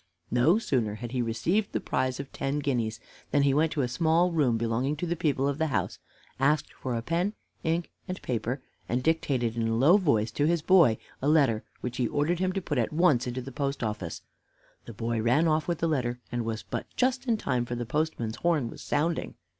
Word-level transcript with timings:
No 0.31 0.57
sooner 0.57 0.95
had 0.95 1.11
he 1.11 1.21
received 1.21 1.73
the 1.73 1.79
prize 1.79 2.19
of 2.19 2.33
ten 2.33 2.57
guineas, 2.57 2.99
than 3.29 3.43
he 3.43 3.53
went 3.53 3.71
to 3.73 3.83
a 3.83 3.87
small 3.87 4.31
room 4.31 4.57
belonging 4.57 4.95
to 4.95 5.05
the 5.05 5.15
people 5.15 5.47
of 5.47 5.59
the 5.59 5.67
house, 5.67 5.99
asked 6.39 6.73
for 6.73 6.99
pen, 7.03 7.33
ink, 7.63 7.91
and 8.07 8.19
paper, 8.23 8.63
and 8.89 9.03
dictated, 9.03 9.55
in 9.55 9.67
a 9.67 9.75
low 9.75 9.97
voice 9.97 10.31
to 10.31 10.45
his 10.47 10.63
boy, 10.63 10.97
a 11.21 11.29
letter, 11.29 11.63
which 11.81 11.97
he 11.97 12.07
ordered 12.07 12.39
him 12.39 12.51
to 12.53 12.61
put 12.63 12.79
at 12.79 12.91
once 12.91 13.27
into 13.27 13.41
the 13.43 13.51
post 13.51 13.83
office. 13.83 14.23
The 14.85 14.93
boy 14.93 15.21
ran 15.21 15.47
off 15.47 15.67
with 15.67 15.77
the 15.77 15.87
letter 15.87 16.19
and 16.31 16.45
was 16.45 16.63
but 16.63 16.87
just 16.95 17.27
in 17.27 17.37
time, 17.37 17.63
for 17.63 17.75
the 17.75 17.85
postman's 17.85 18.37
horn 18.37 18.71
was 18.71 18.81
sounding. 18.81 19.35